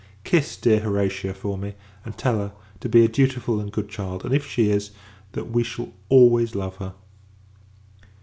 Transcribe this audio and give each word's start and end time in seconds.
Kiss 0.23 0.57
dear 0.57 0.79
Horatia, 0.79 1.31
for 1.31 1.59
me: 1.59 1.75
and 2.03 2.17
tell 2.17 2.37
her, 2.39 2.53
to 2.79 2.89
be 2.89 3.05
a 3.05 3.07
dutiful 3.07 3.59
and 3.59 3.71
good 3.71 3.87
child; 3.87 4.25
and, 4.25 4.33
if 4.33 4.47
she 4.47 4.71
is, 4.71 4.89
that 5.33 5.51
we 5.51 5.61
shall 5.63 5.93
always 6.09 6.55
love 6.55 6.77
her. 6.77 6.95